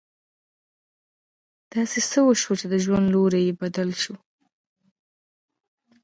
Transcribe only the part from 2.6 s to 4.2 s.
چې د ژوند لوری يې بدل شو.